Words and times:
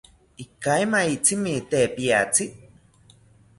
Ikaimaitzimi 0.43 1.53
te 1.69 1.79
piatzi 1.95 2.45